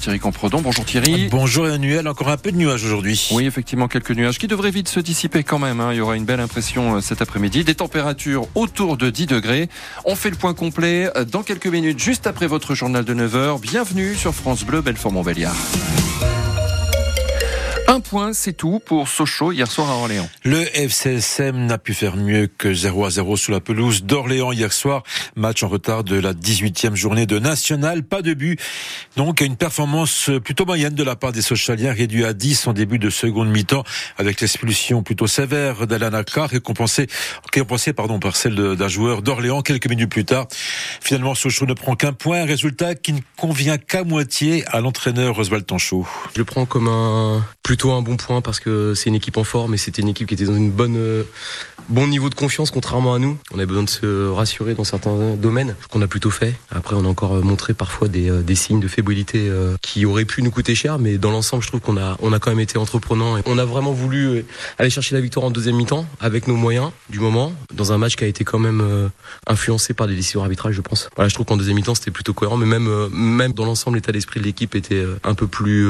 [0.00, 0.62] Thierry Compredon.
[0.62, 1.28] Bonjour Thierry.
[1.30, 3.28] Bonjour Emmanuel, encore un peu de nuages aujourd'hui.
[3.32, 5.80] Oui, effectivement, quelques nuages qui devraient vite se dissiper quand même.
[5.80, 5.90] Hein.
[5.92, 7.64] Il y aura une belle impression euh, cet après-midi.
[7.64, 9.68] Des températures autour de 10 degrés.
[10.06, 13.60] On fait le point complet euh, dans quelques minutes, juste après votre journal de 9h.
[13.60, 15.56] Bienvenue sur France Bleu, Belfort-Montbéliard.
[17.90, 20.28] Un point, c'est tout pour Sochaux hier soir à Orléans.
[20.44, 24.72] Le FCSM n'a pu faire mieux que 0 à 0 sous la pelouse d'Orléans hier
[24.72, 25.02] soir.
[25.34, 28.04] Match en retard de la 18e journée de National.
[28.04, 28.60] Pas de but.
[29.16, 33.00] Donc une performance plutôt moyenne de la part des Sochaliens réduit à 10 en début
[33.00, 33.82] de seconde mi-temps
[34.18, 37.08] avec l'expulsion plutôt sévère d'Alana Carr récompensée,
[37.52, 40.46] récompensée pardon, par celle d'un joueur d'Orléans quelques minutes plus tard.
[41.00, 45.66] Finalement, Sochaux ne prend qu'un point, résultat qui ne convient qu'à moitié à l'entraîneur Oswald
[45.66, 46.06] Tanchot.
[46.34, 49.44] Je le prends comme un plutôt un bon point parce que c'est une équipe en
[49.44, 51.22] forme et c'était une équipe qui était dans une bonne euh,
[51.88, 53.38] bon niveau de confiance contrairement à nous.
[53.52, 56.54] On a besoin de se rassurer dans certains domaines, ce qu'on a plutôt fait.
[56.70, 60.24] Après, on a encore euh, montré parfois des, euh, des signes de fébrilité qui auraient
[60.24, 62.60] pu nous coûter cher, mais dans l'ensemble, je trouve qu'on a on a quand même
[62.60, 64.44] été entreprenant et on a vraiment voulu
[64.78, 68.16] aller chercher la victoire en deuxième mi-temps avec nos moyens du moment dans un match
[68.16, 69.10] qui a été quand même
[69.46, 71.08] influencé par des décisions arbitrales, je pense.
[71.16, 74.12] Voilà, je trouve qu'en deuxième mi-temps, c'était plutôt cohérent, mais même même dans l'ensemble, l'état
[74.12, 75.86] d'esprit de l'équipe était un peu plus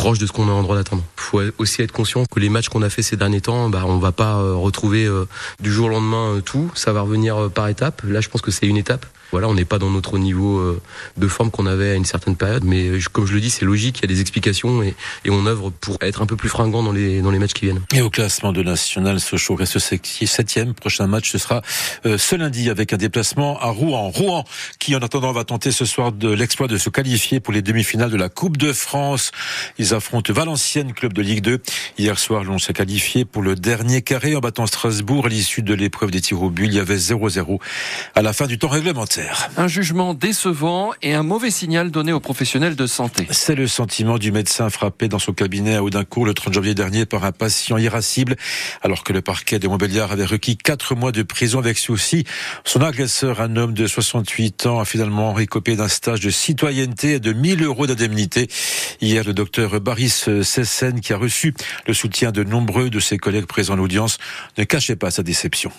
[0.00, 1.02] proche de ce qu'on a en droit d'attendre.
[1.18, 3.82] Il faut aussi être conscient que les matchs qu'on a fait ces derniers temps, bah,
[3.86, 5.28] on va pas euh, retrouver euh,
[5.60, 6.70] du jour au lendemain euh, tout.
[6.74, 8.00] Ça va revenir par étapes.
[8.04, 9.04] Là, je pense que c'est une étape.
[9.32, 10.80] Voilà, on n'est pas dans notre niveau euh,
[11.16, 13.64] de forme qu'on avait à une certaine période, mais euh, comme je le dis, c'est
[13.64, 16.48] logique, il y a des explications et, et, on œuvre pour être un peu plus
[16.48, 17.82] fringant dans les, dans les matchs qui viennent.
[17.94, 20.74] Et au classement de National, Sochaux reste septième.
[20.74, 21.62] Prochain match, ce sera
[22.06, 24.10] euh, ce lundi avec un déplacement à Rouen.
[24.10, 24.44] Rouen,
[24.78, 28.10] qui en attendant va tenter ce soir de l'exploit de se qualifier pour les demi-finales
[28.10, 29.32] de la Coupe de France.
[29.78, 31.60] Ils affrontent Valenciennes, club de Ligue 2.
[31.98, 35.74] Hier soir, l'on s'est qualifié pour le dernier carré en battant Strasbourg à l'issue de
[35.74, 36.66] l'épreuve des tirs au but.
[36.66, 37.58] Il y avait 0-0
[38.14, 39.19] à la fin du temps réglementaire.
[39.56, 43.26] Un jugement décevant et un mauvais signal donné aux professionnels de santé.
[43.30, 47.06] C'est le sentiment du médecin frappé dans son cabinet à Audincourt le 30 janvier dernier
[47.06, 48.36] par un patient irascible,
[48.82, 52.24] alors que le parquet de Montbéliard avait requis quatre mois de prison avec souci.
[52.64, 57.20] Son agresseur, un homme de 68 ans, a finalement récopé d'un stage de citoyenneté et
[57.20, 58.48] de 1000 euros d'indemnité.
[59.00, 61.54] Hier, le docteur Baris Sessen, qui a reçu
[61.86, 64.18] le soutien de nombreux de ses collègues présents à l'audience,
[64.58, 65.72] ne cachait pas sa déception.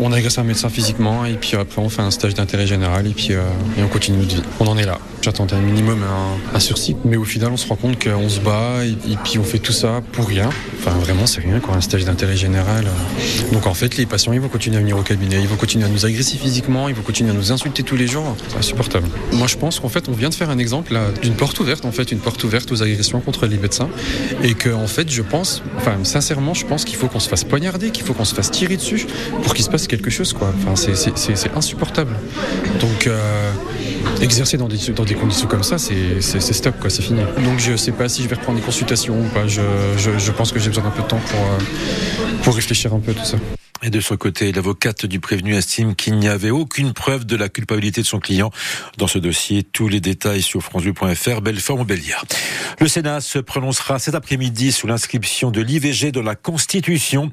[0.00, 3.14] On agresse un médecin physiquement et puis après on fait un stage d'intérêt général et
[3.14, 3.42] puis euh,
[3.76, 4.42] et on continue notre vie.
[4.60, 4.98] On en est là.
[5.28, 8.40] J'attendais un minimum un, un, sursis, mais au final on se rend compte qu'on se
[8.40, 10.48] bat et, et, puis on fait tout ça pour rien.
[10.78, 12.86] Enfin vraiment c'est rien quoi, un stage d'intérêt général.
[13.52, 15.84] Donc en fait les patients ils vont continuer à venir au cabinet, ils vont continuer
[15.84, 18.24] à nous agresser physiquement, ils vont continuer à nous insulter tous les jours.
[18.48, 19.06] C'est insupportable.
[19.34, 21.92] Moi je pense qu'en fait on vient de faire un exemple d'une porte ouverte en
[21.92, 23.90] fait, une porte ouverte aux agressions contre les médecins
[24.42, 27.44] et que en fait je pense, enfin sincèrement je pense qu'il faut qu'on se fasse
[27.44, 29.06] poignarder, qu'il faut qu'on se fasse tirer dessus
[29.42, 30.50] pour qu'il se passe quelque chose quoi.
[30.56, 32.14] Enfin, c'est insupportable.
[32.80, 33.50] Donc euh,
[34.20, 37.20] exercer dans des, dans des conditions comme ça, c'est stop quoi, c'est fini.
[37.44, 39.46] Donc je sais pas si je vais reprendre des consultations ou pas.
[39.46, 39.62] Je,
[39.96, 43.00] je, je pense que j'ai besoin d'un peu de temps pour, euh, pour réfléchir un
[43.00, 43.36] peu à tout ça.
[43.82, 47.48] Et de son côté, l'avocate du prévenu estime qu'il n'y avait aucune preuve de la
[47.48, 48.50] culpabilité de son client.
[48.96, 52.24] Dans ce dossier, tous les détails sur franchevue.fr, Belfort ou Béliard.
[52.80, 57.30] Le Sénat se prononcera cet après-midi sous l'inscription de l'IVG dans la Constitution.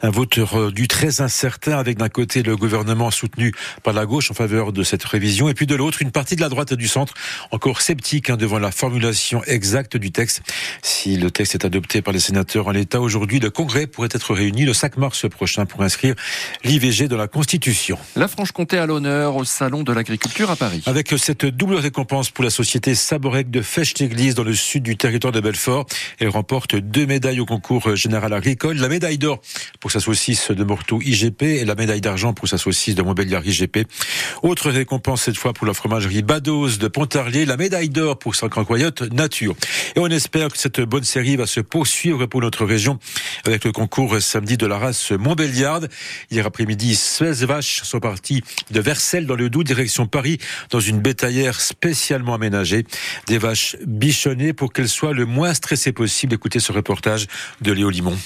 [0.00, 0.38] Un vote
[0.72, 4.84] du très incertain avec d'un côté le gouvernement soutenu par la gauche en faveur de
[4.84, 7.14] cette révision et puis de l'autre une partie de la droite et du centre
[7.50, 10.42] encore sceptique hein, devant la formulation exacte du texte.
[10.82, 14.34] Si le texte est adopté par les sénateurs en l'état aujourd'hui, le Congrès pourrait être
[14.34, 16.14] réuni le 5 mars prochain pour inscrire
[16.62, 17.98] l'IVG dans la Constitution.
[18.14, 20.82] La Franche-Comté à l'honneur au Salon de l'Agriculture à Paris.
[20.86, 25.32] Avec cette double récompense pour la société Saborec de Fecht-Église dans le sud du territoire
[25.32, 25.86] de Belfort,
[26.20, 28.76] elle remporte deux médailles au concours général agricole.
[28.76, 29.40] La médaille d'or
[29.80, 33.46] pour sa saucisse de Morteau IGP et la médaille d'argent pour sa saucisse de Montbéliard
[33.46, 33.86] IGP.
[34.42, 38.48] Autre récompense cette fois pour la fromagerie Bados de Pontarlier, la médaille d'or pour sa
[38.48, 39.54] Coyote Nature.
[39.96, 42.98] Et on espère que cette bonne série va se poursuivre pour notre région
[43.44, 45.80] avec le concours samedi de la race Montbéliard.
[46.30, 50.38] Hier après-midi, 16 vaches sont parties de Vercelles dans le Doubs, direction Paris,
[50.70, 52.84] dans une bétaillère spécialement aménagée.
[53.26, 56.34] Des vaches bichonnées pour qu'elles soient le moins stressées possible.
[56.34, 57.26] Écoutez ce reportage
[57.60, 58.16] de Léo Limon.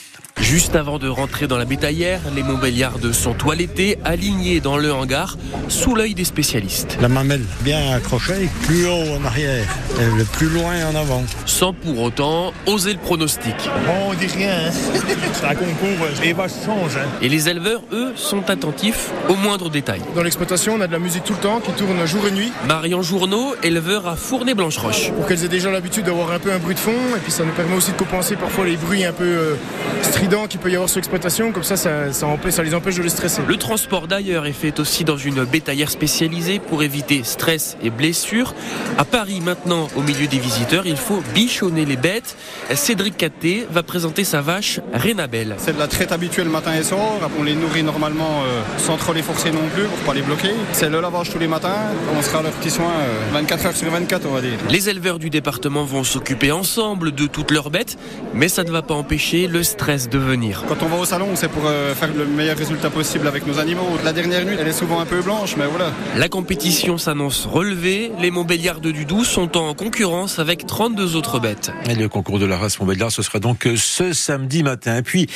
[0.42, 5.38] Juste avant de rentrer dans la bétaillère, les Montbéliardes sont toilettées, alignées dans le hangar,
[5.68, 6.98] sous l'œil des spécialistes.
[7.00, 9.64] La mamelle bien accrochée, plus haut en arrière,
[10.00, 11.22] et le plus loin en avant.
[11.46, 13.54] Sans pour autant oser le pronostic.
[13.86, 14.66] Bon, on dit rien.
[14.66, 14.72] Hein.
[15.32, 16.96] C'est un concours, les vaches changent.
[16.96, 17.08] Hein.
[17.22, 20.02] Et les éleveurs, eux, sont attentifs aux moindres détails.
[20.16, 22.52] Dans l'exploitation, on a de la musique tout le temps qui tourne jour et nuit.
[22.66, 25.12] Marion Journeau, éleveur à Fournay-Blanche-Roche.
[25.12, 27.44] Pour qu'elles aient déjà l'habitude d'avoir un peu un bruit de fond, et puis ça
[27.44, 29.54] nous permet aussi de compenser parfois les bruits un peu euh,
[30.02, 31.52] stridents accidents qu'il peut y avoir sur l'exploitation.
[31.52, 33.42] Comme ça, ça, ça, empêche, ça les empêche de les stresser.
[33.46, 38.54] Le transport d'ailleurs est fait aussi dans une bétaillère spécialisée pour éviter stress et blessures.
[38.98, 42.36] À Paris maintenant, au milieu des visiteurs, il faut bichonner les bêtes.
[42.74, 45.56] Cédric Caté va présenter sa vache Rénabelle.
[45.58, 47.18] C'est de la traite habituelle matin et soir.
[47.38, 50.52] On les nourrit normalement euh, sans trop les forcer non plus pour pas les bloquer.
[50.72, 51.90] C'est le lavage tous les matins.
[52.16, 54.58] On sera à leurs petits soins euh, 24 heures sur 24, on va dire.
[54.70, 57.98] Les éleveurs du département vont s'occuper ensemble de toutes leurs bêtes,
[58.34, 60.64] mais ça ne va pas empêcher le stress de venir.
[60.68, 63.58] Quand on va au salon, c'est pour euh, faire le meilleur résultat possible avec nos
[63.58, 63.88] animaux.
[64.04, 65.90] La dernière nuit, elle est souvent un peu blanche, mais voilà.
[66.16, 68.12] La compétition s'annonce relevée.
[68.20, 71.72] Les Montbéliards de Dudou sont en concurrence avec 32 autres bêtes.
[71.88, 74.98] Et le concours de la race Montbéliard, ce sera donc ce samedi matin.
[74.98, 75.28] Et puis,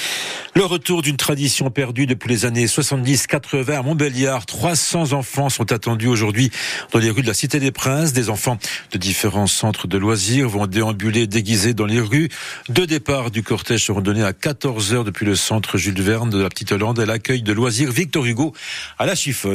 [0.54, 4.44] le retour d'une tradition perdue depuis les années 70-80 à Montbéliard.
[4.44, 6.50] 300 enfants sont attendus aujourd'hui
[6.92, 8.12] dans les rues de la Cité des Princes.
[8.12, 8.58] Des enfants
[8.92, 12.28] de différents centres de loisirs vont déambuler déguisés dans les rues.
[12.68, 16.42] Deux départs du cortège seront donnés à 14 heures depuis le centre Jules Verne de
[16.42, 18.52] la Petite Hollande et l'accueil de loisirs Victor Hugo
[18.98, 19.54] à la chiffonne.